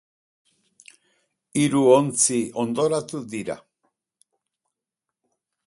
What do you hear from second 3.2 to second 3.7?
dira.